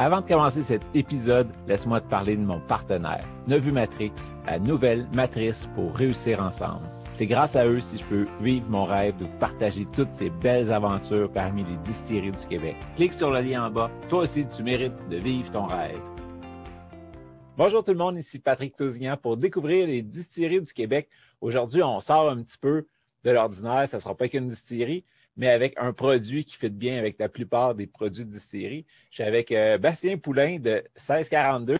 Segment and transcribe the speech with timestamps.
[0.00, 4.10] Avant de commencer cet épisode, laisse-moi te parler de mon partenaire, Nevu Matrix,
[4.44, 6.84] la nouvelle matrice pour réussir ensemble.
[7.12, 10.30] C'est grâce à eux si je peux vivre mon rêve de vous partager toutes ces
[10.30, 12.74] belles aventures parmi les distilleries du Québec.
[12.96, 13.88] Clique sur le lien en bas.
[14.08, 16.00] Toi aussi, tu mérites de vivre ton rêve.
[17.56, 21.08] Bonjour tout le monde, ici Patrick Tousignan pour découvrir les distilleries du Québec.
[21.40, 22.84] Aujourd'hui, on sort un petit peu
[23.22, 23.86] de l'ordinaire.
[23.86, 25.04] Ça ne sera pas qu'une distillerie,
[25.36, 28.86] mais avec un produit qui fit bien avec la plupart des produits de distillerie.
[29.10, 31.76] Je suis avec euh, Bastien Poulain de 1642.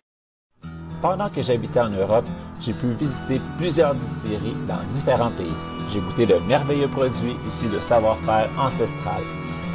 [1.00, 2.26] Pendant que j'habitais en Europe,
[2.60, 5.52] j'ai pu visiter plusieurs distilleries dans différents pays.
[5.92, 9.22] J'ai goûté de merveilleux produits issus de savoir-faire ancestral.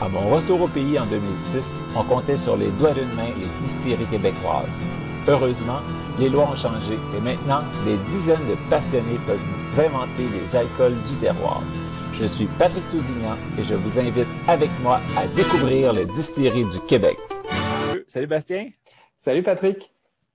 [0.01, 1.63] À mon retour au pays en 2006,
[1.95, 4.65] on comptait sur les doigts d'une main les distilleries québécoises.
[5.27, 5.81] Heureusement,
[6.17, 10.95] les lois ont changé et maintenant, des dizaines de passionnés peuvent nous inventer les alcools
[11.09, 11.61] du terroir.
[12.19, 16.77] Je suis Patrick Tousignan et je vous invite avec moi à découvrir les distilleries du
[16.81, 17.15] Québec.
[18.09, 18.71] Salut Bastien.
[19.15, 19.93] Salut Patrick.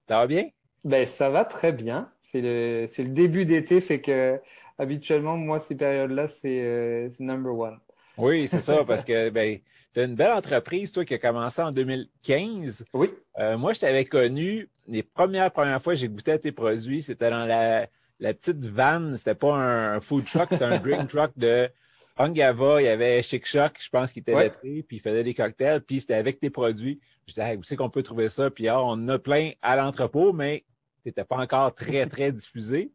[0.09, 0.49] Ça va bien?
[0.83, 2.09] Ben, ça va très bien.
[2.23, 4.41] C'est le, c'est le début d'été, fait que
[4.79, 7.79] habituellement, moi, ces périodes-là, c'est, euh, c'est number one.
[8.17, 9.59] Oui, c'est ça, parce que ben,
[9.93, 12.87] tu as une belle entreprise, toi, qui a commencé en 2015.
[12.95, 13.11] Oui.
[13.39, 17.03] Euh, moi, je t'avais connu, les premières, premières fois que j'ai goûté à tes produits,
[17.03, 17.89] c'était dans la,
[18.21, 21.69] la petite vanne, c'était pas un, food truck, c'était un drink truck de
[22.17, 24.45] Angava, il y avait Chic Choc, je pense, qui était Ouais.
[24.45, 27.01] lettré, puis il faisait des cocktails, puis c'était avec tes produits.
[27.27, 28.51] Je disais, hey, où c'est qu'on peut trouver ça?
[28.51, 30.65] Puis ah, on en a plein à l'entrepôt, mais
[31.03, 32.93] t'étais pas encore très, très diffusé.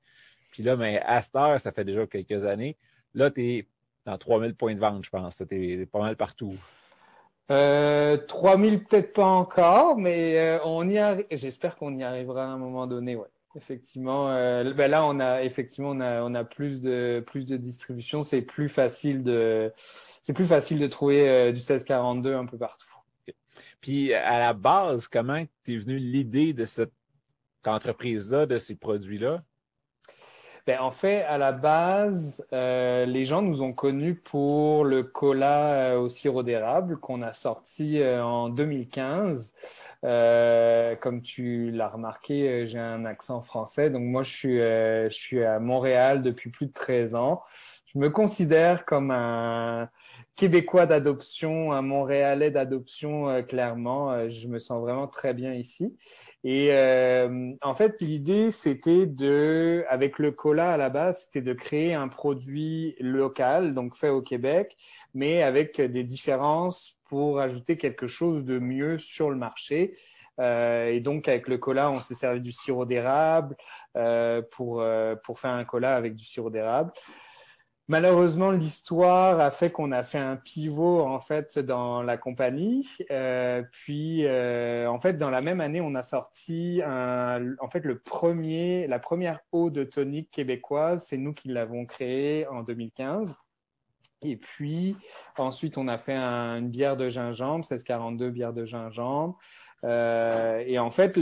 [0.52, 2.78] Puis là, mais à cette heure, ça fait déjà quelques années.
[3.14, 3.68] Là, tu es
[4.06, 5.44] dans 3000 points de vente, je pense.
[5.50, 6.56] Tu es pas mal partout.
[7.52, 11.00] Euh, 3000 peut-être pas encore, mais euh, on y
[11.32, 13.28] J'espère qu'on y arrivera à un moment donné, ouais.
[13.60, 17.58] Effectivement, euh, ben là on a effectivement on a on a plus de plus de
[17.58, 19.74] distribution, c'est plus facile de
[20.24, 22.88] c'est plus facile de trouver euh, du 1642 un peu partout.
[23.82, 26.94] Puis à la base, comment t'es venu l'idée de cette
[27.66, 29.44] entreprise-là, de ces produits-là?
[30.70, 36.00] Ben, en fait, à la base, euh, les gens nous ont connus pour le cola
[36.00, 39.52] au sirop d'érable qu'on a sorti euh, en 2015.
[40.06, 43.90] Euh, comme tu l'as remarqué, euh, j'ai un accent français.
[43.90, 47.42] Donc moi, je suis, euh, je suis à Montréal depuis plus de 13 ans.
[47.86, 49.90] Je me considère comme un
[50.36, 54.12] Québécois d'adoption, un Montréalais d'adoption, euh, clairement.
[54.12, 55.98] Euh, je me sens vraiment très bien ici.
[56.44, 61.54] Et euh, en fait, l'idée, c'était de, avec le cola à la base, c'était de
[61.54, 64.78] créer un produit local, donc fait au Québec,
[65.14, 69.98] mais avec des différences pour ajouter quelque chose de mieux sur le marché.
[70.40, 73.56] Euh, et donc, avec le cola, on s'est servi du sirop d'érable
[73.98, 76.92] euh, pour, euh, pour faire un cola avec du sirop d'érable.
[77.90, 82.88] Malheureusement, l'histoire a fait qu'on a fait un pivot en fait dans la compagnie.
[83.10, 87.84] Euh, puis, euh, en fait, dans la même année, on a sorti un, en fait
[87.84, 91.04] le premier, la première eau de tonique québécoise.
[91.08, 93.34] C'est nous qui l'avons créée en 2015.
[94.22, 94.96] Et puis
[95.38, 99.36] ensuite, on a fait un- une bière de gingembre, 1642 bière de gingembre.
[99.86, 101.18] Euh, et en fait,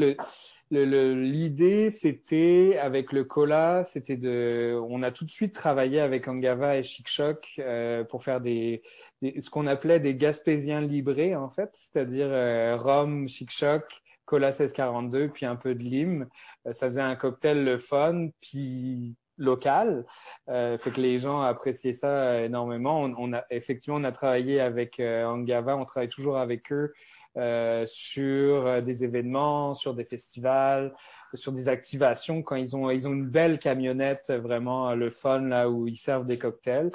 [0.72, 6.78] l'idée, c'était avec le cola, c'était de, on a tout de suite travaillé avec Angava
[6.78, 8.82] et Chic Choc euh, pour faire des,
[9.22, 15.30] ce qu'on appelait des Gaspésiens librés en fait, c'est-à-dire euh, rhum, Chic Choc, cola 1642,
[15.30, 16.28] puis un peu de lime.
[16.68, 20.04] Euh, ça faisait un cocktail le fun, puis local.
[20.48, 23.04] Fait que les gens appréciaient ça énormément.
[23.04, 26.92] On, a effectivement on a travaillé avec Angava, on travaille toujours avec eux
[27.38, 30.94] euh, sur euh, des événements, sur des festivals,
[31.34, 35.42] sur des activations quand ils ont ils ont une belle camionnette vraiment euh, le fun
[35.42, 36.92] là où ils servent des cocktails.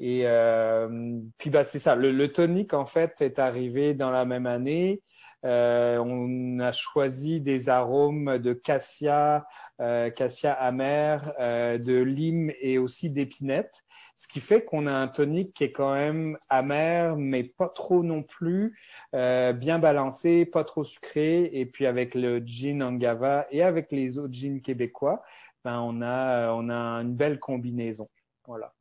[0.00, 1.96] Et euh, puis bah c'est ça.
[1.96, 5.02] Le, le tonic en fait est arrivé dans la même année.
[5.44, 9.46] Euh, on a choisi des arômes de cassia,
[9.80, 13.84] euh, cassia amer, euh, de lime et aussi d'épinette,
[14.16, 18.02] ce qui fait qu'on a un tonic qui est quand même amer, mais pas trop
[18.02, 18.76] non plus,
[19.12, 21.44] bien balancé, pas trop sucré.
[21.52, 25.22] Et puis avec le gin Angava et avec les autres gins québécois,
[25.64, 28.06] ben on a on a une belle combinaison.
[28.46, 28.72] Voilà.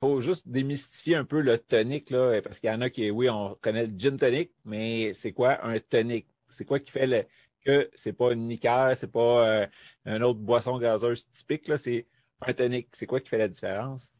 [0.00, 3.28] Faut juste démystifier un peu le tonic, là, parce qu'il y en a qui, oui,
[3.28, 6.26] on connaît le gin tonic, mais c'est quoi un tonic?
[6.48, 7.24] c'est quoi qui fait le,
[7.64, 9.66] que c'est pas une liqueur, c'est pas euh,
[10.06, 12.06] une autre boisson gazeuse typique, c'est
[12.40, 12.88] un tonique.
[12.92, 14.12] C'est quoi qui fait la différence?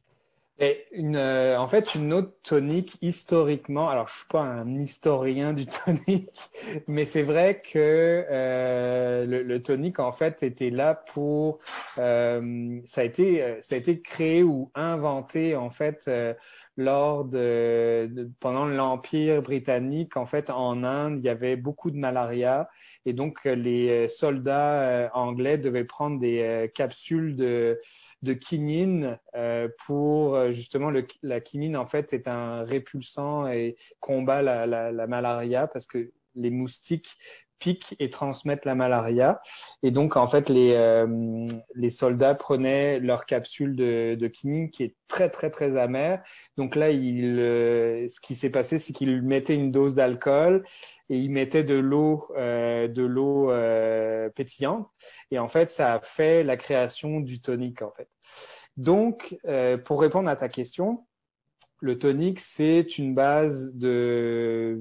[0.60, 5.52] Et une, euh, en fait, une autre tonique, historiquement, alors je suis pas un historien
[5.52, 6.50] du tonique,
[6.88, 7.78] mais c'est vrai que
[8.28, 11.60] euh, le, le, tonique, en fait, était là pour...
[11.98, 16.10] Euh, ça, a été, ça a été créé ou inventé, en fait,
[16.76, 22.68] lors de, pendant l'Empire britannique, en fait, en Inde, il y avait beaucoup de malaria
[23.08, 27.80] et donc les soldats anglais devaient prendre des capsules de,
[28.22, 29.18] de quinine
[29.86, 35.06] pour justement le, la quinine en fait est un répulsant et combat la, la, la
[35.06, 37.16] malaria parce que les moustiques
[37.58, 39.40] piquent et transmettent la malaria.
[39.82, 44.84] Et donc, en fait, les, euh, les soldats prenaient leur capsule de, de quinine qui
[44.84, 46.22] est très, très, très amère.
[46.56, 50.64] Donc là, il, euh, ce qui s'est passé, c'est qu'ils mettaient une dose d'alcool
[51.08, 54.88] et ils mettaient de l'eau euh, de l'eau euh, pétillante.
[55.30, 58.08] Et en fait, ça a fait la création du tonique, en fait.
[58.76, 59.36] Donc,
[59.84, 61.04] pour répondre à ta question,
[61.80, 64.80] le tonique, c'est une base de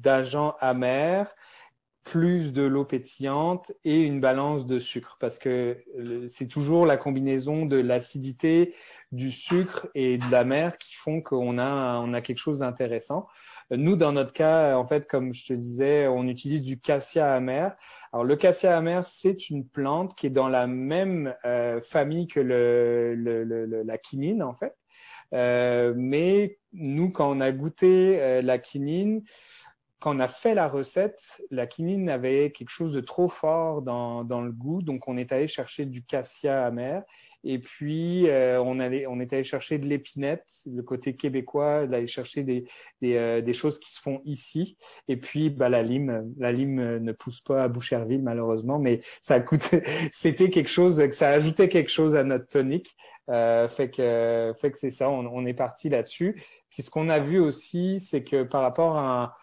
[0.00, 1.32] d'agents amers
[2.10, 5.76] plus de l'eau pétillante et une balance de sucre parce que
[6.30, 8.74] c'est toujours la combinaison de l'acidité,
[9.12, 13.26] du sucre et de la mer qui font qu'on a, on a quelque chose d'intéressant.
[13.70, 17.76] Nous, dans notre cas, en fait, comme je te disais, on utilise du cassia amer.
[18.12, 22.40] Alors, le cassia amer, c'est une plante qui est dans la même euh, famille que
[22.40, 24.74] la quinine, en fait.
[25.34, 29.22] Euh, mais nous, quand on a goûté euh, la quinine,
[30.00, 34.22] quand on a fait la recette, la quinine avait quelque chose de trop fort dans,
[34.22, 37.02] dans le goût, donc on est allé chercher du cassia amer.
[37.44, 42.06] Et puis, euh, on, allait, on est allé chercher de l'épinette, le côté québécois, d'aller
[42.06, 42.64] chercher des,
[43.00, 44.76] des, euh, des, choses qui se font ici.
[45.08, 49.40] Et puis, bah, la lime, la lime ne pousse pas à Boucherville, malheureusement, mais ça
[49.40, 52.96] coûtait, c'était quelque chose, ça ajoutait quelque chose à notre tonique.
[53.30, 56.42] Euh, fait que, fait que c'est ça, on, on est parti là-dessus.
[56.70, 59.36] Puis, ce qu'on a vu aussi, c'est que par rapport à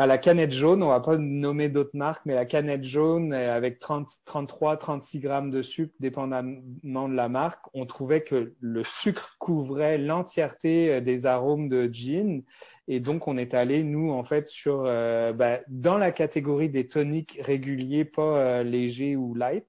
[0.00, 3.78] à la canette jaune, on va pas nommer d'autres marques, mais la canette jaune avec
[3.80, 9.36] 30, 33, 36 grammes de sucre, dépendamment de la marque, on trouvait que le sucre
[9.38, 12.42] couvrait l'entièreté euh, des arômes de gin.
[12.88, 16.88] Et donc, on est allé, nous, en fait, sur euh, bah, dans la catégorie des
[16.88, 19.66] toniques réguliers, pas euh, légers ou light.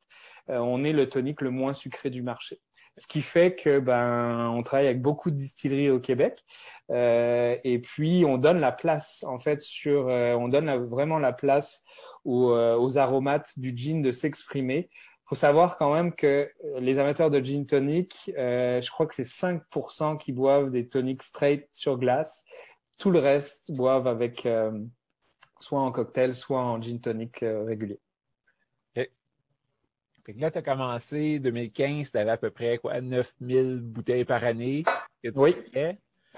[0.47, 2.61] on est le tonique le moins sucré du marché.
[2.97, 6.43] Ce qui fait que ben on travaille avec beaucoup de distilleries au Québec
[6.91, 11.31] euh, et puis on donne la place en fait sur euh, on donne vraiment la
[11.31, 11.83] place
[12.25, 14.89] aux, euh, aux, aromates du gin de s'exprimer.
[15.25, 20.17] Faut savoir quand même que les amateurs de gin tonic, je crois que c'est 5%
[20.17, 22.43] qui boivent des tonics straight sur glace.
[22.99, 24.45] Tout le reste boivent avec
[25.61, 28.01] soit en cocktail, soit en gin tonic régulier.
[30.25, 34.25] Fait que là, tu as commencé 2015, tu avais à peu près quoi, 9000 bouteilles
[34.25, 34.83] par année
[35.23, 35.55] que tu oui.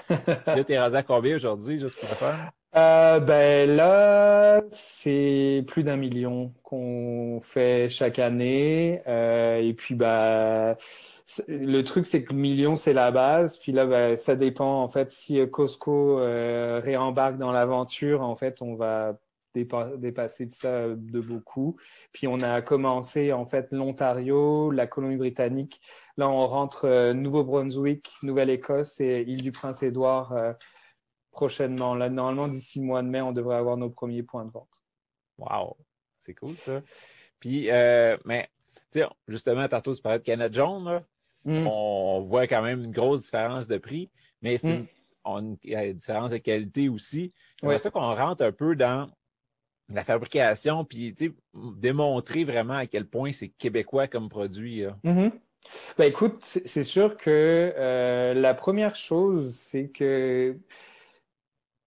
[0.10, 2.52] là, tu es rasé à combien aujourd'hui, juste pour faire?
[2.76, 9.00] Euh, ben là, c'est plus d'un million qu'on fait chaque année.
[9.08, 10.76] Euh, et puis, bah,
[11.48, 13.58] le truc, c'est que million, c'est la base.
[13.58, 14.82] Puis là, ben, ça dépend.
[14.82, 19.20] En fait, si Costco euh, réembarque dans l'aventure, en fait, on va
[19.54, 21.78] dépassé de ça de beaucoup.
[22.12, 25.82] Puis on a commencé en fait l'Ontario, la Colombie-Britannique.
[26.18, 30.54] Là, on rentre euh, Nouveau-Brunswick, Nouvelle-Écosse et Île-du-Prince-Édouard euh,
[31.32, 31.96] prochainement.
[31.96, 34.84] Là, normalement, d'ici le mois de mai, on devrait avoir nos premiers points de vente.
[35.38, 35.78] Wow,
[36.22, 36.82] c'est cool ça.
[37.40, 38.48] Puis, euh, mais
[39.28, 41.04] justement, tantôt, tu parlais de Canada jaune.
[41.46, 41.68] Mm.
[41.68, 44.10] On voit quand même une grosse différence de prix,
[44.42, 44.88] mais c'est mm.
[45.26, 47.34] une, une, différence de qualité aussi.
[47.62, 49.10] C'est ça qu'on rentre un peu dans
[49.90, 51.16] la fabrication, puis
[51.54, 54.84] démontrer vraiment à quel point c'est québécois comme produit.
[55.04, 55.32] Mm-hmm.
[55.98, 60.58] Ben, écoute, c'est sûr que euh, la première chose, c'est que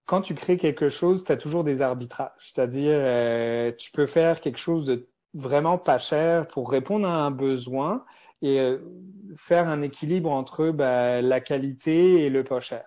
[0.05, 2.31] quand tu crées quelque chose, tu as toujours des arbitrages.
[2.39, 7.31] C'est-à-dire, euh, tu peux faire quelque chose de vraiment pas cher pour répondre à un
[7.31, 8.05] besoin
[8.41, 8.77] et euh,
[9.35, 12.83] faire un équilibre entre ben, la qualité et le pas cher.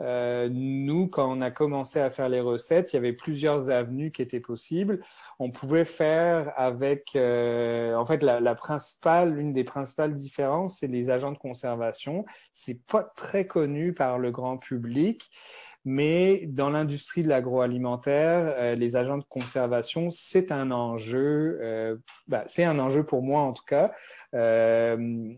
[0.00, 4.10] Euh, nous, quand on a commencé à faire les recettes, il y avait plusieurs avenues
[4.10, 5.00] qui étaient possibles.
[5.38, 10.88] On pouvait faire avec, euh, en fait, la, la, principale, l'une des principales différences, c'est
[10.88, 12.24] les agents de conservation.
[12.52, 15.30] C'est pas très connu par le grand public.
[15.84, 21.58] Mais dans l'industrie de l'agroalimentaire, euh, les agents de conservation, c'est un enjeu.
[21.60, 21.96] Euh,
[22.28, 23.92] bah, c'est un enjeu pour moi en tout cas.
[24.34, 25.34] Euh,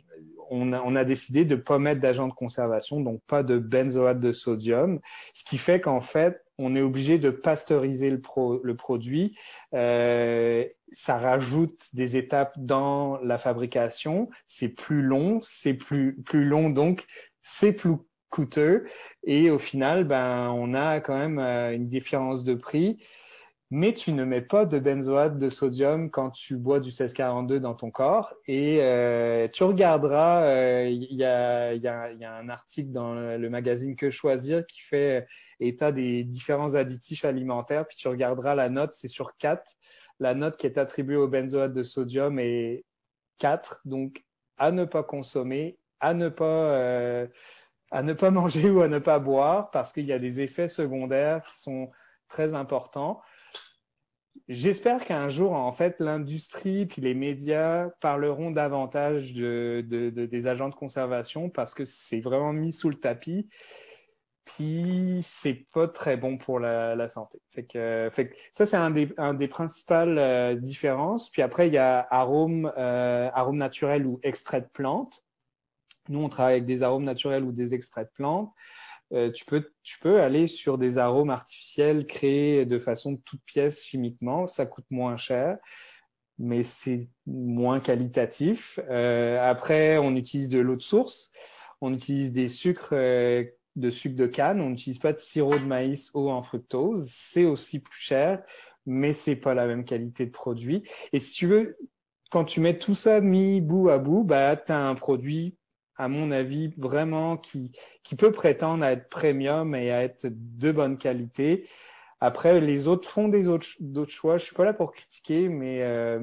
[0.50, 4.20] on a, on a décidé de pas mettre d'agent de conservation, donc pas de benzoate
[4.20, 5.00] de sodium,
[5.32, 9.36] ce qui fait qu'en fait, on est obligé de pasteuriser le, pro, le produit.
[9.74, 14.30] Euh, ça rajoute des étapes dans la fabrication.
[14.46, 17.06] C'est plus long, c'est plus, plus long, donc
[17.42, 17.96] c'est plus
[18.34, 18.86] coûteux.
[19.24, 22.98] Et au final, ben, on a quand même euh, une différence de prix
[23.70, 27.74] mais tu ne mets pas de benzoate de sodium quand tu bois du 1642 dans
[27.74, 28.32] ton corps.
[28.46, 33.14] Et euh, tu regarderas, euh, il y, a, y, a, y, a, un article dans
[33.14, 35.26] le magazine Que Choisir qui fait
[35.58, 39.72] état des différents additifs alimentaires, puis tu regarderas la note, c'est sur 4.
[40.20, 42.84] La note qui est attribuée au benzoate de sodium est
[43.38, 44.22] 4, donc
[44.56, 47.26] à ne pas consommer, à ne pas...
[47.94, 50.68] à ne pas manger ou à ne pas boire parce qu'il y a des effets
[50.68, 51.90] secondaires qui sont
[52.28, 53.22] très importants.
[54.48, 60.46] J'espère qu'un jour, en fait, l'industrie puis les médias parleront davantage de, de, de, des
[60.46, 63.48] agents de conservation parce que c'est vraiment mis sous le tapis.
[64.44, 67.40] Puis c'est pas très bon pour la, santé.
[67.50, 67.66] Fait
[68.52, 71.30] ça c'est un des, principales euh, différences.
[71.30, 75.23] Puis après il y a arôme, euh, arôme naturel ou extrait de plante.
[76.08, 78.50] Nous on travaille avec des arômes naturels ou des extraits de plantes.
[79.12, 83.84] Euh, tu, peux, tu peux aller sur des arômes artificiels créés de façon toute pièce
[83.84, 84.46] chimiquement.
[84.46, 85.58] Ça coûte moins cher,
[86.38, 88.80] mais c'est moins qualitatif.
[88.88, 91.30] Euh, après, on utilise de l'eau de source.
[91.80, 93.44] On utilise des sucres euh,
[93.76, 94.60] de sucre de canne.
[94.60, 97.06] On n'utilise pas de sirop de maïs haut en fructose.
[97.08, 98.42] C'est aussi plus cher,
[98.86, 100.82] mais c'est pas la même qualité de produit.
[101.12, 101.76] Et si tu veux,
[102.30, 105.56] quand tu mets tout ça mis bout à bout, bah, tu as un produit
[105.96, 107.72] à mon avis, vraiment qui,
[108.02, 111.68] qui peut prétendre à être premium et à être de bonne qualité.
[112.20, 114.38] Après, les autres font des autres, d'autres choix.
[114.38, 116.18] Je suis pas là pour critiquer, mais euh,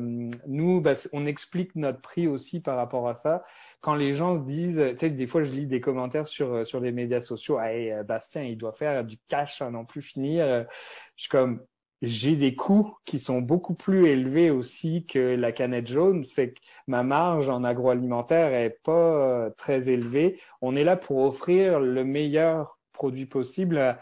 [0.47, 3.43] nous, bah, on explique notre prix aussi par rapport à ça.
[3.81, 6.79] Quand les gens se disent, tu sais, des fois, je lis des commentaires sur sur
[6.79, 7.59] les médias sociaux.
[7.59, 10.65] Hey, Bastien, il doit faire du cash à n'en plus finir.
[11.15, 11.61] Je suis comme,
[12.01, 16.59] j'ai des coûts qui sont beaucoup plus élevés aussi que la canette jaune, fait que
[16.87, 20.39] ma marge en agroalimentaire est pas euh, très élevée.
[20.61, 23.97] On est là pour offrir le meilleur produit possible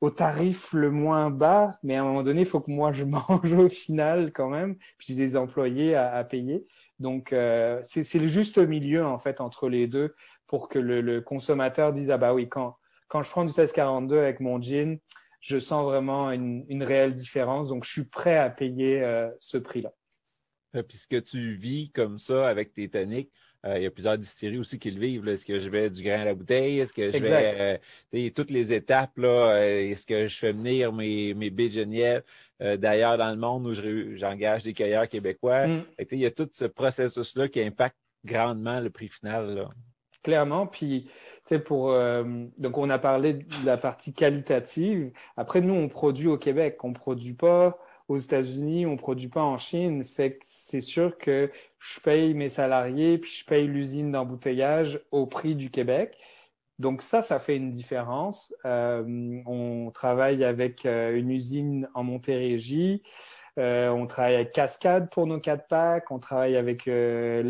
[0.00, 3.04] au tarif le moins bas, mais à un moment donné, il faut que moi je
[3.04, 6.66] mange au final quand même, puis j'ai des employés à, à payer.
[6.98, 10.14] Donc euh, c'est le juste milieu en fait entre les deux
[10.46, 12.76] pour que le, le consommateur dise ah bah oui quand
[13.08, 14.98] quand je prends du 1642 avec mon jean,
[15.40, 17.68] je sens vraiment une, une, réelle différence.
[17.68, 19.92] Donc, je suis prêt à payer euh, ce prix-là.
[20.76, 23.30] Euh, puisque tu vis comme ça avec tes toniques,
[23.64, 25.26] euh, il y a plusieurs distilleries aussi qui le vivent.
[25.28, 26.78] Est-ce que je vais du grain à la bouteille?
[26.78, 27.80] Est-ce que je vais
[28.14, 29.16] euh, toutes les étapes?
[29.16, 33.72] là Est-ce que je fais venir mes, mes d'ailleurs dans le monde où
[34.16, 35.66] j'engage des cueilleurs québécois?
[35.66, 35.84] Mm.
[36.12, 39.54] il y a tout ce processus-là qui impacte grandement le prix final.
[39.54, 39.70] Là.
[40.26, 40.66] Clairement.
[40.66, 41.08] Puis
[41.64, 42.24] pour euh,
[42.58, 45.12] donc on a parlé de la partie qualitative.
[45.36, 47.78] Après nous on produit au Québec, on produit pas
[48.08, 50.04] aux États-Unis, on produit pas en Chine.
[50.04, 55.26] Fait que c'est sûr que je paye mes salariés puis je paye l'usine d'embouteillage au
[55.26, 56.18] prix du Québec.
[56.80, 58.52] Donc ça, ça fait une différence.
[58.64, 63.04] Euh, on travaille avec euh, une usine en Montérégie.
[63.58, 66.10] Euh, on travaille avec Cascade pour nos 4 packs.
[66.10, 67.42] On travaille avec euh,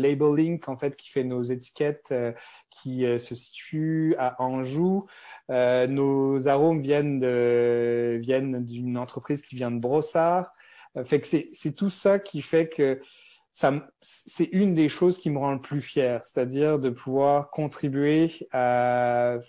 [0.67, 2.31] en fait, qui fait nos étiquettes euh,
[2.69, 5.05] qui euh, se situe à Anjou.
[5.49, 7.19] nos arômes viennent
[8.65, 10.53] d'une entreprise qui vient de Brossard.
[11.23, 13.01] c'est tout ça qui fait que
[14.01, 19.39] c'est une des choses qui me rend le plus fier, c'est-à-dire de pouvoir contribuer à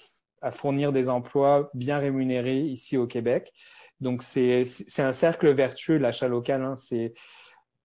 [0.52, 3.52] fournir des emplois bien rémunérés ici au Québec.
[4.00, 4.64] Donc c'est
[4.98, 6.62] un cercle vertueux l'achat local.
[6.62, 6.76] Hein.
[6.76, 7.12] C'est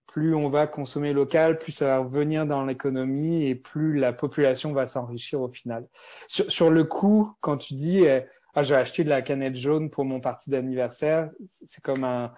[0.06, 4.72] plus on va consommer local, plus ça va revenir dans l'économie et plus la population
[4.72, 5.88] va s'enrichir au final.
[6.28, 8.20] Sur, sur, le coup, quand tu dis euh,
[8.54, 12.32] ah j'ai acheté de la canette jaune pour mon parti d'anniversaire, c'est comme un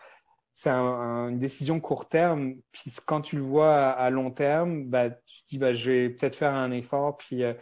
[0.54, 2.54] c'est un, une décision court terme.
[2.72, 6.08] Puis quand tu le vois à, long terme, bah tu te dis bah je vais
[6.08, 7.52] peut-être faire un effort puis euh,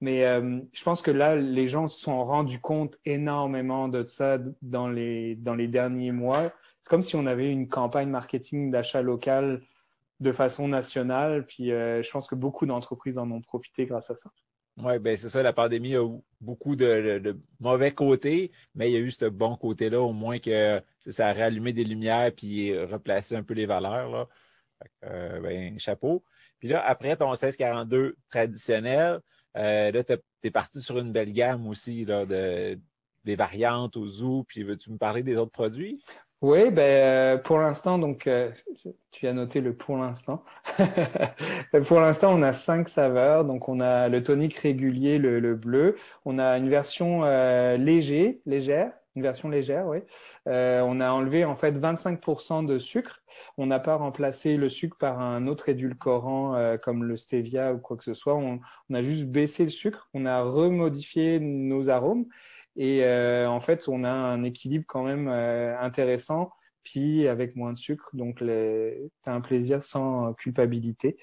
[0.00, 4.38] mais euh, je pense que là, les gens se sont rendus compte énormément de ça
[4.62, 6.52] dans les, dans les derniers mois.
[6.82, 9.62] C'est comme si on avait une campagne marketing d'achat local
[10.20, 11.46] de façon nationale.
[11.46, 14.30] Puis euh, je pense que beaucoup d'entreprises en ont profité grâce à ça.
[14.76, 16.04] Oui, ben c'est ça, la pandémie a
[16.40, 20.82] beaucoup de, mauvais côtés, mais il y a eu ce bon côté-là, au moins que
[21.08, 24.10] ça a rallumé des lumières puis replacé un peu les valeurs.
[24.10, 24.28] Là.
[25.04, 26.24] Euh, ben, chapeau.
[26.58, 29.20] Puis là, après ton 1642 traditionnel,
[29.56, 32.78] euh, là, tu es parti sur une belle gamme aussi là, de,
[33.24, 34.44] des variantes au zoo.
[34.48, 36.02] Puis veux-tu me parler des autres produits?
[36.40, 38.28] Oui, ben, pour l'instant, donc,
[39.10, 40.44] tu as noté le pour l'instant.
[41.86, 43.46] pour l'instant, on a cinq saveurs.
[43.46, 45.96] Donc, on a le tonique régulier, le, le bleu.
[46.26, 47.22] On a une version
[47.76, 49.98] léger, légère, une version légère, oui.
[50.48, 53.22] Euh, on a enlevé en fait 25% de sucre.
[53.58, 57.78] On n'a pas remplacé le sucre par un autre édulcorant euh, comme le stevia ou
[57.78, 58.34] quoi que ce soit.
[58.34, 58.60] On,
[58.92, 60.08] a juste baissé le sucre.
[60.14, 62.26] On a remodifié nos arômes
[62.76, 66.50] et euh, en fait, on a un équilibre quand même intéressant
[66.84, 71.16] puis avec moins de sucre, donc tu as un plaisir sans culpabilité.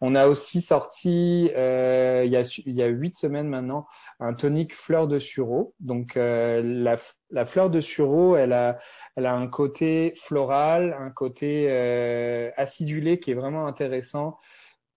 [0.00, 3.86] On a aussi sorti, euh, il, y a, il y a huit semaines maintenant,
[4.20, 5.74] un tonique fleur de sureau.
[5.80, 6.96] Donc euh, la,
[7.30, 8.78] la, fleur de sureau, elle a,
[9.16, 14.38] elle a un côté floral, un côté euh, acidulé qui est vraiment intéressant.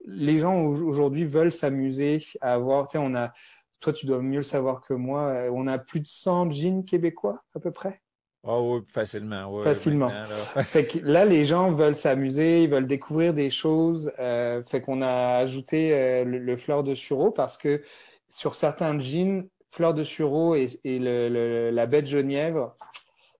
[0.04, 3.32] Les gens aujourd'hui veulent s'amuser à avoir, tu sais, on a,
[3.80, 7.42] toi tu dois mieux le savoir que moi, on a plus de 100 jeans québécois
[7.54, 8.00] à peu près.
[8.44, 9.62] Oh oui, facilement.
[9.62, 10.08] facilement.
[10.08, 10.24] Là.
[10.64, 14.12] fait que là, les gens veulent s'amuser, ils veulent découvrir des choses.
[14.18, 17.82] Euh, fait qu'on a ajouté euh, le, fleur de sureau parce que
[18.28, 22.76] sur certains jeans, fleur de sureau et, et le, la de Genièvre,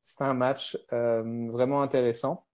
[0.02, 2.44] c'est un match euh, vraiment intéressant.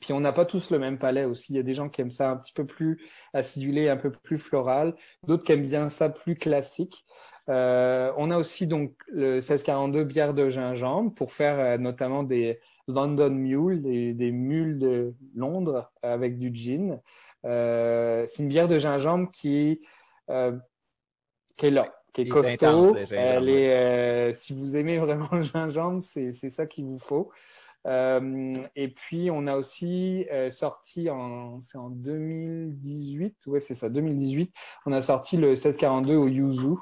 [0.00, 1.52] Puis on n'a pas tous le même palais aussi.
[1.52, 3.00] Il y a des gens qui aiment ça un petit peu plus
[3.32, 4.94] acidulé, un peu plus floral.
[5.26, 7.04] D'autres qui aiment bien ça plus classique.
[7.50, 12.58] Euh, on a aussi donc le 1642 bière de gingembre pour faire euh, notamment des
[12.88, 17.00] London Mule, des, mules de Londres avec du gin.
[17.44, 19.80] Euh, c'est une bière de gingembre qui,
[21.56, 22.96] qui est là, qui est costaud.
[23.12, 27.30] Elle est, si vous aimez vraiment le gingembre, c'est ça qu'il vous faut.
[27.86, 34.52] et puis, on a aussi sorti en, c'est en 2018, ouais, c'est ça, 2018,
[34.84, 36.76] on a sorti le 1642 au yuzu,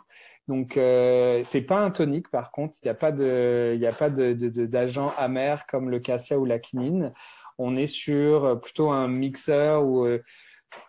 [0.49, 2.78] donc, euh, c'est pas un tonique, par contre.
[2.82, 4.32] Il n'y a pas de, il a pas de,
[4.66, 7.12] d'agent amer comme le cassia ou la quinine.
[7.58, 10.20] On est sur euh, plutôt un mixeur ou euh,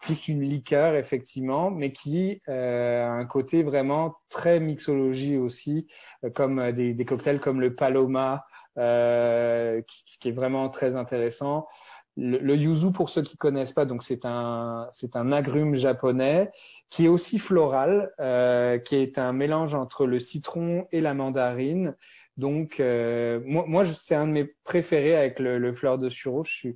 [0.01, 5.87] plus une liqueur, effectivement, mais qui euh, a un côté vraiment très mixologie aussi,
[6.33, 8.45] comme des, des, cocktails comme le Paloma,
[8.75, 11.67] qui, qui, est vraiment très intéressant.
[12.15, 16.51] Le, yuzu, pour ceux qui connaissent pas, donc c'est un c'est un agrume japonais
[16.93, 21.95] qui est aussi floral, euh, qui est un mélange entre le citron et la mandarine.
[22.37, 26.43] Donc euh, moi, moi c'est un de mes préférés avec le, le fleur de sureau.
[26.43, 26.69] Je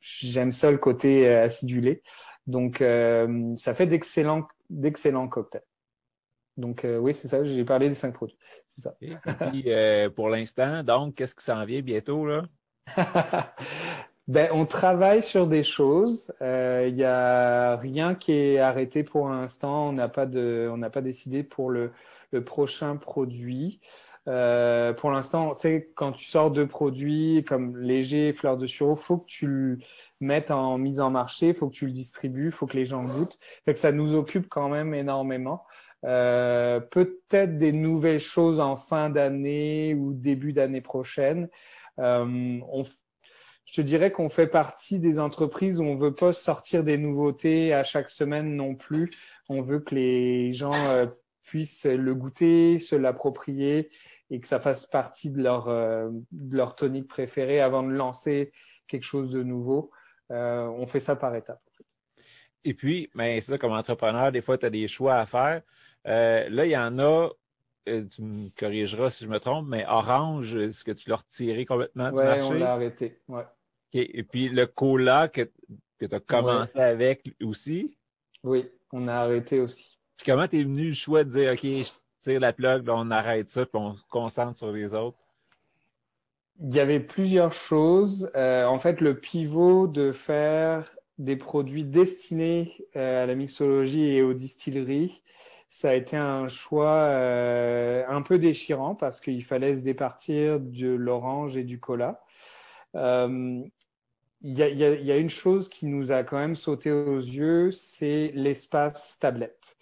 [0.00, 2.02] j'aime ça le côté euh, acidulé.
[2.48, 5.62] Donc euh, ça fait d'excellents d'excellents cocktails.
[6.56, 7.44] Donc oui, c'est ça.
[7.44, 8.36] J'ai parlé des cinq produits.
[8.70, 8.96] C'est ça.
[9.00, 9.14] Et
[9.50, 9.66] puis,
[10.16, 12.42] pour l'instant, donc qu'est-ce qui s'en vient bientôt là?
[14.28, 16.32] Ben, on travaille sur des choses.
[16.40, 19.88] Il euh, n'y a rien qui est arrêté pour l'instant.
[19.88, 21.92] On n'a pas de, on n'a pas décidé pour le,
[22.30, 23.80] le prochain produit.
[24.28, 28.94] Euh, pour l'instant, tu sais, quand tu sors de produits comme léger, fleur de sureau,
[28.94, 29.78] faut que tu le
[30.20, 33.38] mettes en mise en marché, faut que tu le distribues, faut que les gens goûtent.
[33.64, 35.64] Fait que ça nous occupe quand même énormément.
[36.04, 41.48] Euh, peut-être des nouvelles choses en fin d'année ou début d'année prochaine.
[41.98, 42.84] Euh, on,
[43.72, 47.82] je dirais qu'on fait partie des entreprises où on veut pas sortir des nouveautés à
[47.82, 49.10] chaque semaine non plus.
[49.48, 51.06] On veut que les gens euh,
[51.42, 53.90] puissent le goûter, se l'approprier
[54.28, 58.52] et que ça fasse partie de leur, euh, de leur tonique préférée avant de lancer
[58.88, 59.90] quelque chose de nouveau.
[60.30, 61.62] Euh, on fait ça par étapes.
[62.64, 65.62] Et puis, ben, ça, comme entrepreneur, des fois, tu as des choix à faire.
[66.04, 67.30] là, il y en a
[67.84, 72.10] tu me corrigeras si je me trompe, mais Orange, est-ce que tu l'as retiré complètement
[72.10, 72.42] du marché?
[72.42, 73.20] Oui, on l'a arrêté.
[73.26, 73.42] Ouais.
[73.92, 75.50] Et puis le cola que,
[75.98, 77.96] que tu as commencé avec aussi?
[78.42, 79.98] Oui, on a arrêté aussi.
[80.16, 83.50] Puis comment t'es venu le choix de dire, OK, je tire la plug, on arrête
[83.50, 85.18] ça, puis on se concentre sur les autres?
[86.60, 88.30] Il y avait plusieurs choses.
[88.36, 94.22] Euh, en fait, le pivot de faire des produits destinés euh, à la mixologie et
[94.22, 95.22] aux distilleries,
[95.68, 100.88] ça a été un choix euh, un peu déchirant parce qu'il fallait se départir de
[100.88, 102.22] l'orange et du cola.
[102.94, 103.62] Euh,
[104.42, 107.70] il y, a, y, a, une chose qui nous a quand même sauté aux yeux,
[107.70, 109.76] c'est l'espace tablette.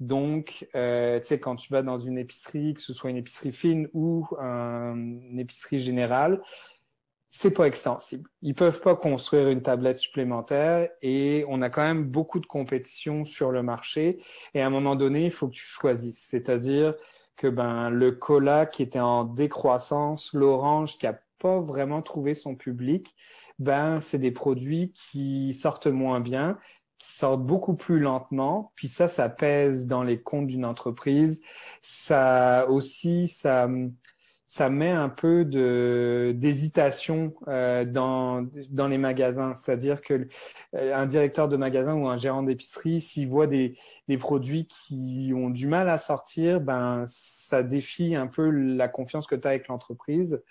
[0.00, 3.52] Donc, euh, tu sais, quand tu vas dans une épicerie, que ce soit une épicerie
[3.52, 6.42] fine ou une épicerie générale,
[7.28, 8.30] c'est pas extensible.
[8.40, 13.24] Ils peuvent pas construire une tablette supplémentaire et on a quand même beaucoup de compétition
[13.24, 14.22] sur le marché.
[14.54, 16.24] Et à un moment donné, il faut que tu choisisses.
[16.26, 16.94] C'est-à-dire
[17.36, 22.54] que ben le cola qui était en décroissance, l'orange qui a pas vraiment trouvé son
[22.54, 23.14] public,
[23.58, 26.58] ben c'est des produits qui sortent moins bien,
[26.98, 31.40] qui sortent beaucoup plus lentement, puis ça, ça pèse dans les comptes d'une entreprise.
[31.82, 33.68] Ça aussi, ça
[34.48, 39.54] ça met un peu de d'hésitation euh, dans dans les magasins.
[39.54, 40.28] C'est-à-dire que
[40.74, 43.76] euh, un directeur de magasin ou un gérant d'épicerie, s'il voit des
[44.08, 49.26] des produits qui ont du mal à sortir, ben ça défie un peu la confiance
[49.26, 50.42] que tu as avec l'entreprise.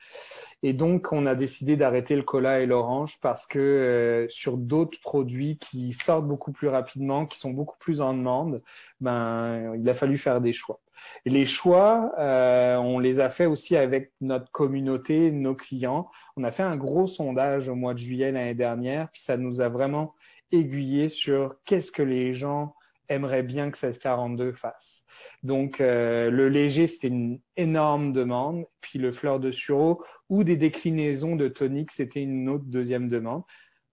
[0.63, 4.99] Et donc, on a décidé d'arrêter le cola et l'orange parce que euh, sur d'autres
[5.01, 8.61] produits qui sortent beaucoup plus rapidement, qui sont beaucoup plus en demande,
[9.01, 10.79] ben il a fallu faire des choix.
[11.25, 16.09] Les choix, euh, on les a fait aussi avec notre communauté, nos clients.
[16.37, 19.61] On a fait un gros sondage au mois de juillet l'année dernière, puis ça nous
[19.61, 20.15] a vraiment
[20.51, 22.75] aiguillé sur qu'est-ce que les gens
[23.09, 25.05] aimeraient bien que 1642 fasse.
[25.43, 30.57] Donc euh, le léger, c'était une énorme demande, puis le fleur de sureau ou des
[30.57, 33.43] déclinaisons de tonique, c'était une autre deuxième demande.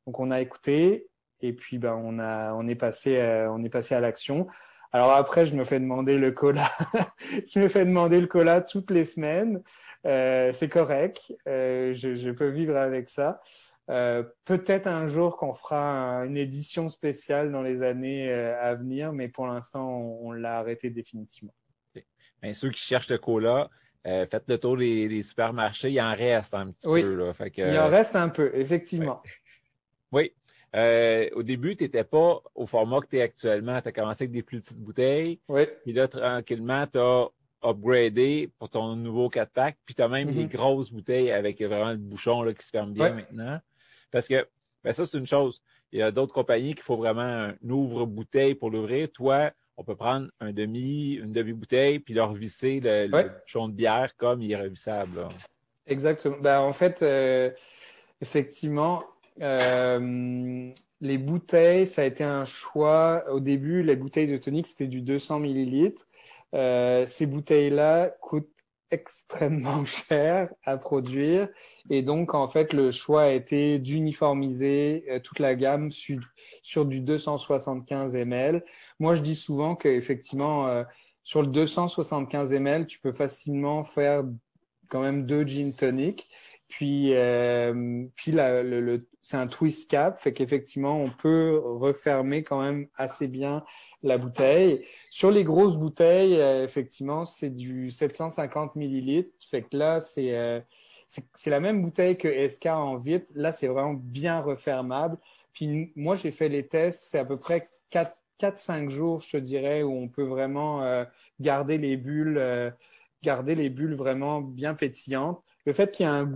[0.06, 1.08] Donc on a écouté
[1.40, 4.46] et puis ben on a on est passé euh, on est passé à l'action.
[4.92, 6.70] Alors après, je me fais demander le cola.
[7.52, 9.62] je me fais demander le cola toutes les semaines.
[10.06, 11.32] Euh, c'est correct.
[11.48, 13.40] Euh, je, je, peux vivre avec ça.
[13.90, 19.28] Euh, Peut-être un jour qu'on fera une édition spéciale dans les années à venir, mais
[19.28, 21.54] pour l'instant, on, on l'a arrêté définitivement.
[21.94, 22.54] Okay.
[22.54, 23.70] Ceux qui cherchent le cola,
[24.06, 25.90] euh, faites le tour des, des, supermarchés.
[25.90, 27.14] Il en reste un petit oui, peu.
[27.14, 27.32] Là.
[27.34, 29.22] Fait que, il en reste un peu, effectivement.
[30.10, 30.32] Oui.
[30.74, 33.80] Euh, au début, tu n'étais pas au format que tu es actuellement.
[33.80, 35.38] Tu as commencé avec des plus petites bouteilles.
[35.48, 35.66] Oui.
[35.82, 37.28] Puis là, tranquillement, tu as
[37.62, 39.76] upgradé pour ton nouveau 4-pack.
[39.84, 40.36] Puis tu as même mm -hmm.
[40.36, 43.60] des grosses bouteilles avec vraiment le bouchon là, qui se ferme bien maintenant.
[44.10, 44.46] Parce que
[44.82, 45.62] ben ça, c'est une chose.
[45.92, 49.10] Il y a d'autres compagnies qu'il faut vraiment un ouvre-bouteille pour l'ouvrir.
[49.12, 53.22] Toi, on peut prendre un demi, une demi-bouteille puis leur visser le, ouais.
[53.22, 55.20] le bouchon de bière comme il est revissable.
[55.20, 55.28] Là.
[55.86, 56.36] Exactement.
[56.40, 57.50] Ben, en fait, euh,
[58.20, 59.02] effectivement,
[59.40, 63.24] euh, les bouteilles, ça a été un choix.
[63.30, 66.06] Au début, les bouteilles de tonique, c'était du 200 millilitres.
[66.54, 68.48] Euh, ces bouteilles-là coûtent
[68.90, 71.48] extrêmement cher à produire
[71.88, 77.00] et donc en fait le choix a été d'uniformiser euh, toute la gamme sur, du
[77.00, 78.62] 275 ml.
[78.98, 80.84] Moi je dis souvent que effectivement euh,
[81.22, 84.24] sur le 275 ml tu peux facilement faire
[84.88, 86.28] quand même deux gin tonic
[86.68, 87.14] puis
[88.14, 93.28] puis le, le c'est un twist cap fait qu'effectivement on peut refermer quand même assez
[93.28, 93.64] bien
[94.02, 94.84] la bouteille.
[95.10, 99.30] Sur les grosses bouteilles, euh, effectivement, c'est du 750 millilitres.
[99.48, 100.60] Fait que là, c'est euh,
[101.34, 103.26] c'est la même bouteille que SK en vitre.
[103.34, 105.18] Là, c'est vraiment bien refermable.
[105.52, 107.04] Puis moi, j'ai fait les tests.
[107.10, 107.68] C'est à peu près
[108.40, 111.04] 4-5 jours, je te dirais, où on peut vraiment euh,
[111.40, 112.70] garder les bulles, euh,
[113.22, 115.42] garder les bulles vraiment bien pétillantes.
[115.66, 116.30] Le fait qu'il y ait un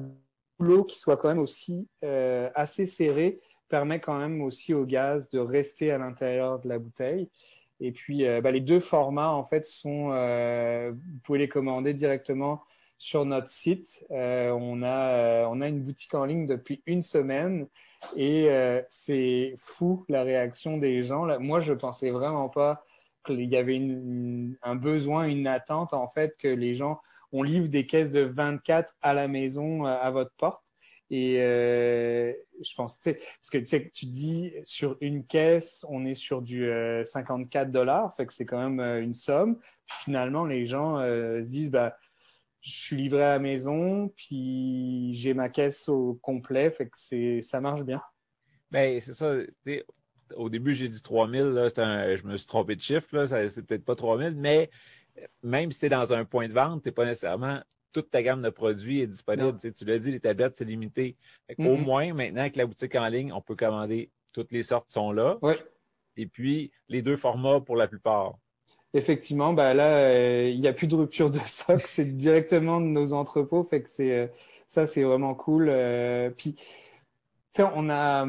[0.59, 5.29] goulot qui soit quand même aussi euh, assez serré permet quand même aussi au gaz
[5.31, 7.29] de rester à l'intérieur de la bouteille.
[7.81, 11.93] Et puis, euh, bah, les deux formats, en fait, sont, euh, vous pouvez les commander
[11.93, 12.63] directement
[12.97, 14.07] sur notre site.
[14.09, 17.67] On, a, on a une boutique en ligne depuis une semaine
[18.17, 18.49] et
[18.89, 21.27] c'est fou la réaction des gens.
[21.39, 22.87] Moi, je pensais vraiment pas
[23.27, 23.79] qu'il y avait
[24.63, 27.01] un besoin, une attente, en fait, que les gens,
[27.33, 30.67] on livre des caisses de 24 à la maison, à votre porte.
[31.09, 36.15] Et euh, je pense, parce que tu sais, tu dis sur une caisse, on est
[36.15, 39.59] sur du euh, 54 dollars, fait que c'est quand même euh, une somme.
[39.87, 41.97] Finalement, les gens euh, se disent, bah,
[42.61, 47.41] je suis livré à la maison, puis j'ai ma caisse au complet, fait que c'est,
[47.41, 48.03] ça marche bien.
[48.73, 49.37] Ben, c'est ça.
[50.35, 53.63] Au début, j'ai dit 3000, là, un, je me suis trompé de chiffre, là, c'est
[53.63, 54.71] peut-être pas 3000, mais
[55.43, 57.61] même si tu es dans un point de vente, tu n'es pas nécessairement
[57.93, 59.57] toute ta gamme de produits est disponible.
[59.59, 61.17] Tu, sais, tu l'as dit, les tablettes, c'est limité.
[61.59, 61.85] Au mm -hmm.
[61.85, 65.39] moins, maintenant, avec la boutique en ligne, on peut commander toutes les sortes sont là.
[65.41, 65.55] Oui.
[66.19, 68.39] Et puis, les deux formats pour la plupart.
[68.93, 71.87] Effectivement, ben là, euh, il n'y a plus de rupture de stock.
[71.87, 73.65] c'est directement de nos entrepôts.
[73.65, 74.27] Fait que c'est euh,
[74.69, 75.69] ça, c'est vraiment cool.
[75.71, 76.55] Euh, puis,
[77.59, 78.27] on a,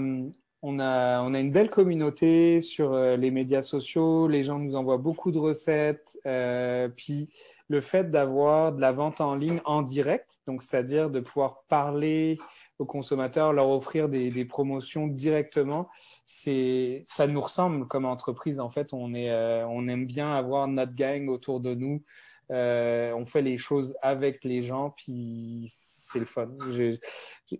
[0.62, 4.28] on a, on a une belle communauté sur euh, les médias sociaux.
[4.28, 6.18] Les gens nous envoient beaucoup de recettes.
[6.26, 7.30] Euh, puis,
[7.70, 12.38] le fait d'avoir de la vente en ligne en direct, donc c'est-à-dire de pouvoir parler
[12.80, 15.90] aux consommateurs, leur offrir des, promotions directement,
[16.26, 18.94] c'est ça nous ressemble comme entreprise en fait.
[18.94, 22.04] On est, euh, on aime bien avoir notre gang autour de nous.
[22.50, 25.74] On fait les choses avec les gens, puis
[26.12, 26.50] c'est le fun.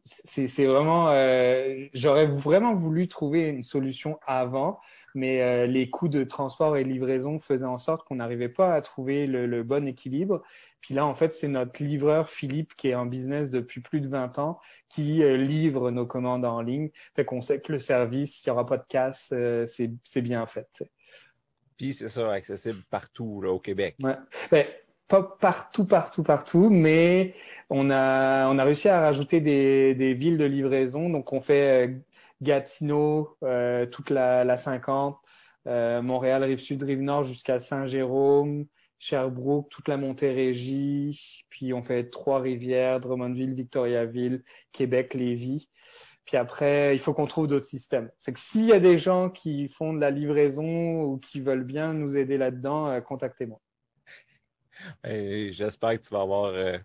[0.04, 4.80] C'est vraiment, euh, j'aurais vraiment voulu trouver une solution avant
[5.16, 8.82] mais euh, les coûts de transport et livraison faisaient en sorte qu'on n'arrivait pas à
[8.82, 10.44] trouver le, le, bon équilibre.
[10.80, 14.08] Puis là, en fait, c'est notre livreur Philippe qui est en business depuis plus de
[14.08, 16.92] 20 ans qui euh, livre nos commandes en ligne.
[17.16, 19.34] Fait qu'on sait que le service, il n'y aura pas de casse,
[19.66, 20.68] c'est bien fait.
[20.72, 20.92] T'sais.
[21.78, 23.96] Puis c'est ça, accessible partout là, au Québec.
[24.00, 24.16] Ouais.
[24.52, 24.66] Ben,
[25.08, 27.36] pas partout, partout, partout, mais
[27.70, 31.10] on a, on a réussi à rajouter des, des villes de livraison.
[31.10, 31.94] Donc, on fait euh,
[32.42, 35.18] Gatineau, euh, toute la, la 50,
[35.68, 38.66] euh, Montréal, Rive-Sud, Rive-Nord jusqu'à Saint-Jérôme,
[39.00, 41.46] Sherbrooke, toute la Montérégie.
[41.50, 45.70] Puis, on fait Trois-Rivières, Drummondville, Victoriaville, Québec, Lévis.
[46.28, 48.12] Puis après, il faut qu'on trouve d'autres systèmes.
[48.22, 51.64] Fait que s'il y a des gens qui font de la livraison ou qui veulent
[51.64, 53.62] bien nous aider là-dedans, euh, contactez-moi.
[55.04, 56.78] J'espère que tu vas avoir euh,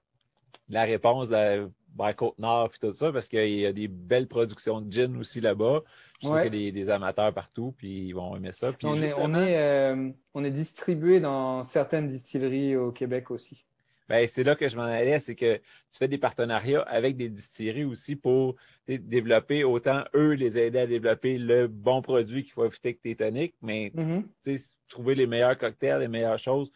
[0.68, 4.81] la réponse de la Côte-Nord et tout ça, parce qu'il y a des belles productions
[4.81, 5.83] de gin aussi là-bas.
[6.22, 8.72] Je sais qu'il y a des, amateurs partout, puis ils vont aimer ça.
[8.85, 13.64] on, est, on, est, euh, on est distribué dans certaines distilleries au Québec aussi.
[14.09, 17.28] Ben, c'est là que je m'en allais, c'est que tu fais des partenariats avec des
[17.28, 22.66] distilleries aussi pour développer, autant eux les aider à développer le bon produit qui va
[22.66, 24.74] éviter avec tes toniques, mais mm-hmm.
[24.88, 26.70] trouver les meilleurs cocktails, les meilleures choses.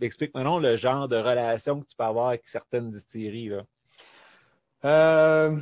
[0.00, 3.52] Explique-moi le genre de relation que tu peux avoir avec certaines distilleries.
[4.84, 5.56] Euh,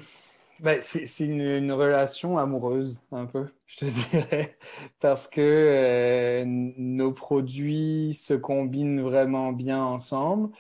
[0.61, 4.57] ben, c'est une, relation amoureuse, un peu, je te dirais,
[5.01, 10.51] parce que euh, nos produits se combinent vraiment bien ensemble.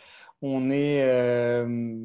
[0.42, 1.98] On est, euh,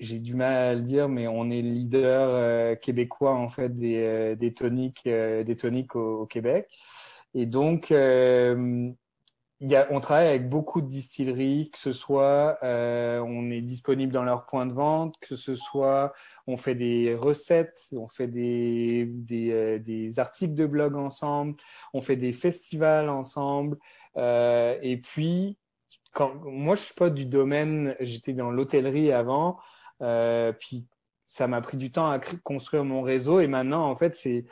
[0.00, 5.04] j'ai du mal à le dire, mais on est leader québécois en fait des, toniques,
[5.04, 6.68] des toniques au, Québec.
[7.34, 7.92] Et donc,
[9.60, 14.46] on travaille avec beaucoup de distilleries, que ce soit euh, on est disponible dans leur
[14.46, 16.12] point de vente, que ce soit
[16.46, 21.56] on fait des recettes, on fait des, des, euh, des articles de blog ensemble,
[21.92, 23.78] on fait des festivals ensemble.
[24.16, 25.58] Euh, et puis,
[26.12, 29.58] quand, moi, je suis pas du domaine, j'étais dans l'hôtellerie avant,
[30.02, 30.86] euh, puis
[31.26, 34.44] ça m'a pris du temps à construire mon réseau et maintenant, en fait, c'est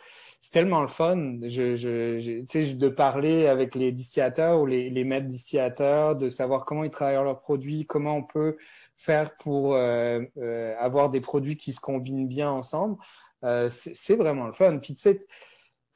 [0.46, 6.64] c'est tellement le fun de parler avec les distillateurs ou les, maîtres distillateurs, de savoir
[6.64, 8.56] comment ils travaillent leurs produits, comment on peut
[8.94, 12.96] faire pour euh, euh, avoir des produits qui se combinent bien ensemble.
[13.42, 14.78] Euh, c'est vraiment le fun.
[14.78, 15.18] Puis tu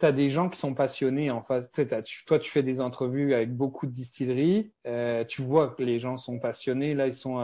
[0.00, 1.70] tu as des gens qui sont passionnés en face.
[2.26, 4.72] Toi, tu fais des entrevues avec beaucoup de distilleries.
[5.28, 6.94] Tu vois que les gens sont passionnés.
[6.94, 7.38] Là, ils sont,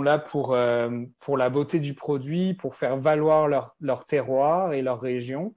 [0.00, 5.54] là pour, la beauté du produit, pour faire valoir leur terroir et leur région.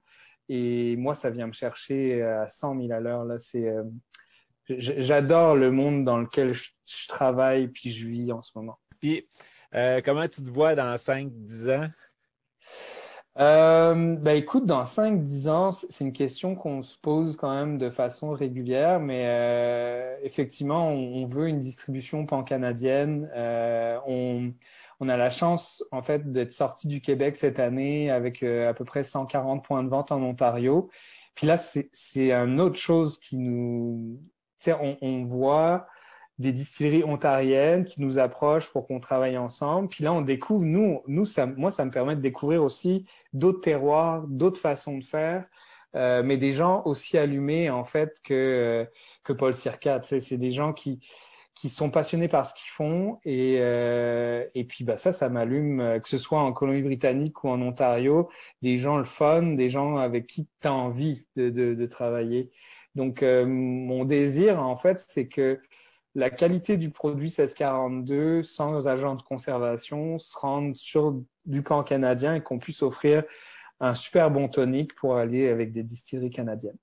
[0.48, 3.24] Et moi, ça vient me chercher à 100 000 à l'heure.
[3.24, 3.84] Là, c'est, euh,
[4.68, 6.70] j'adore le monde dans lequel je,
[7.08, 8.78] travaille puis je vis en ce moment.
[9.00, 9.28] Puis,
[9.74, 11.88] euh, comment tu te vois dans 5-10 ans?
[13.38, 17.88] Euh, ben écoute, dans 5-10 ans, c'est une question qu'on se pose quand même de
[17.88, 23.30] façon régulière, mais euh, effectivement, on, on, veut une distribution pan-canadienne.
[23.34, 24.52] Euh, on,
[25.02, 28.74] on a la chance, en fait, d'être sorti du Québec cette année avec euh, à
[28.74, 30.90] peu près 140 points de vente en Ontario.
[31.34, 31.90] Puis là, c'est
[32.30, 34.20] une autre chose qui nous...
[34.68, 35.88] On, on, voit
[36.38, 39.88] des distilleries ontariennes qui nous approchent pour qu'on travaille ensemble.
[39.88, 44.22] Puis là, on découvre, nous, nous moi, ça me permet de découvrir aussi d'autres terroirs,
[44.28, 45.46] d'autres façons de faire.
[45.96, 48.84] Euh, mais des gens aussi allumés en fait que euh,
[49.24, 50.00] que Paul Circa.
[50.02, 51.00] C'est des gens qui
[51.62, 55.78] qui sont passionnés par ce qu'ils font et euh, et puis bah ça ça m'allume
[55.78, 58.28] euh, que ce soit en Colombie-Britannique ou en Ontario
[58.62, 62.50] des gens le fun des gens avec qui tu as envie de, de, travailler
[62.96, 65.60] donc euh, mon désir en fait c'est que
[66.16, 72.34] la qualité du produit 1642 sans agent de conservation se rende sur du pan canadien
[72.34, 73.22] et qu'on puisse offrir
[73.78, 76.76] un super bon tonique pour aller avec des distilleries canadiennes.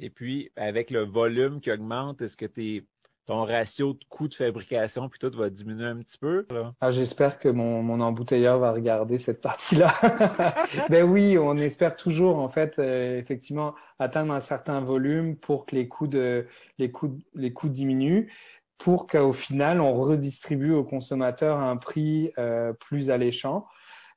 [0.00, 2.84] Et puis, avec le volume qui augmente, est-ce que tu es
[3.30, 6.48] ton ratio de coût de fabrication, puis tout va diminuer un petit peu.
[6.80, 9.94] Ah, J'espère que mon, mon, embouteilleur va regarder cette partie-là.
[10.90, 15.76] ben oui, on espère toujours, en fait, euh, effectivement, atteindre un certain volume pour que
[15.76, 18.32] les coûts, de, les coûts, les coûts diminuent,
[18.78, 23.68] pour qu'au final, on redistribue aux consommateurs un prix euh, plus alléchant.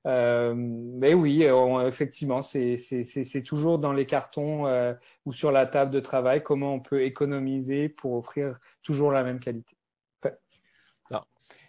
[0.06, 1.44] Euh, mais oui,
[1.86, 4.94] effectivement, c'est toujours dans les cartons euh,
[5.26, 9.40] ou sur la table de travail comment on peut économiser pour offrir toujours la même
[9.40, 9.76] qualité.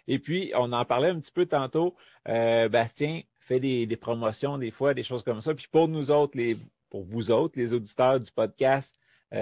[0.07, 1.95] Et puis, on en parlait un petit peu tantôt.
[2.27, 5.55] Euh, Bastien fait des, des, promotions des fois, des choses comme ça.
[5.55, 6.57] Puis pour nous autres, les,
[6.91, 8.99] pour vous autres, les auditeurs du podcast,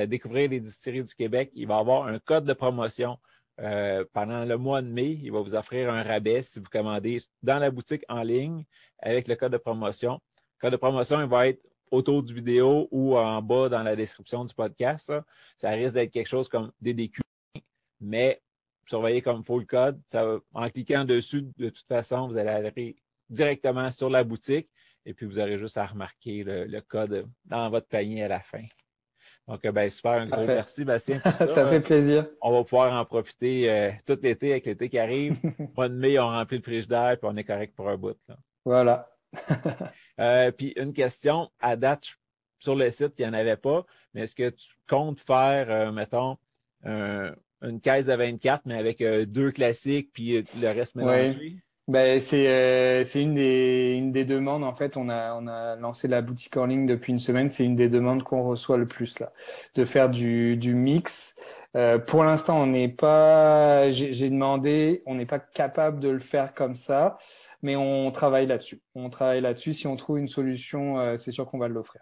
[0.07, 3.17] découvrir les distilleries du Québec, il va y avoir un code de promotion
[3.59, 7.19] euh, pendant le mois de mai, il va vous offrir un rabais si vous commandez
[7.41, 8.63] dans la boutique en ligne
[8.99, 10.19] avec le code de promotion.
[10.57, 13.95] Le code de promotion, il va être autour du vidéo ou en bas dans la
[13.95, 15.13] description du podcast.
[15.57, 17.21] Ça, risque d'être quelque chose comme DDQ,
[18.01, 18.41] mais
[18.87, 20.01] surveillez comme full code.
[20.07, 22.95] Ça, en cliquant dessus, de toute façon, vous allez aller
[23.29, 24.69] directement sur la boutique
[25.05, 28.39] et puis vous aurez juste à remarquer le, le code dans votre panier à la
[28.39, 28.63] fin.
[29.47, 31.19] Donc, ben, super, un gros merci, Bastien.
[31.19, 32.27] Pour ça, Ça fait plaisir.
[32.41, 35.37] on va pouvoir en profiter euh, tout l'été avec l'été qui arrive.
[35.75, 38.17] Mois de mai, on remplit le frigidaire puis on est correct pour un bout.
[38.27, 38.37] Là.
[38.65, 39.09] Voilà.
[40.19, 42.05] Euh, puis une question, à date,
[42.59, 45.91] sur le site, il n'y en avait pas, mais est-ce que tu comptes faire, euh,
[45.91, 46.37] mettons,
[46.85, 51.55] un- une caisse de 24, mais avec deux classiques puis le reste mélangé?
[51.89, 54.63] Ben, c'est euh, c'est une des, une des demandes.
[54.63, 57.49] En fait, on a, on a lancé la boutique en ligne depuis une semaine.
[57.49, 59.33] C'est une des demandes qu'on reçoit le plus là,
[59.75, 61.35] de faire du, du mix.
[61.75, 63.91] Euh, pour l'instant, on n'est pas.
[63.91, 67.17] J'ai j'ai demandé, on n'est pas capable de le faire comme ça,
[67.61, 68.81] mais on travaille là-dessus.
[68.95, 69.73] On travaille là-dessus.
[69.73, 72.01] Si on trouve une solution, euh, c'est sûr qu'on va l'offrir.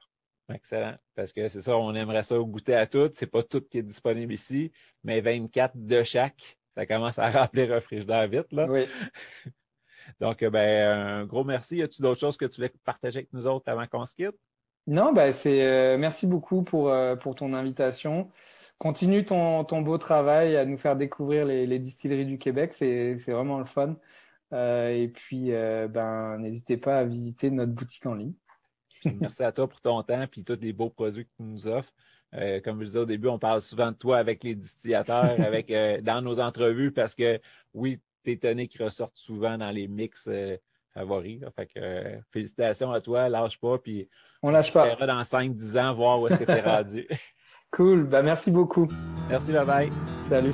[0.53, 0.95] Excellent.
[1.15, 3.09] Parce que c'est ça, on aimerait ça goûter à tout.
[3.13, 4.71] C'est pas tout qui est disponible ici,
[5.03, 6.59] mais 24 de chaque.
[6.75, 8.67] Ça commence à remplir un frigidaire vite, là.
[8.69, 8.85] Oui.
[10.19, 11.77] Donc, euh, ben, un gros merci.
[11.77, 14.35] Y a-tu d'autres choses que tu voulais partager avec nous autres avant qu'on se quitte?
[14.87, 18.29] Non, bah c'est euh, merci beaucoup pour, euh, pour ton invitation.
[18.79, 23.15] Continue ton, ton beau travail à nous faire découvrir les, les distilleries du Québec, c'est
[23.27, 23.95] vraiment le fun.
[24.53, 28.33] Euh, et puis ben n'hésitez pas à visiter notre boutique en ligne.
[29.19, 31.93] Merci à toi pour ton temps et tous les beaux produits que tu nous offres.
[32.33, 35.69] Euh, comme je disais au début, on parle souvent de toi avec les distillateurs, avec
[35.71, 37.39] euh, dans nos entrevues, parce que
[37.73, 40.57] oui, tes toniques ressortent souvent dans les mix euh,
[40.93, 41.41] favoris.
[41.55, 44.09] Fait que euh, félicitations à toi, lâche pas, puis
[44.41, 44.85] On lâche on pas.
[44.95, 47.07] verra dans 5-10 ans voir où est-ce que tu es rendu.
[47.71, 48.87] Cool, bah merci beaucoup.
[49.29, 49.91] Merci, bye bye.
[50.27, 50.53] Salut.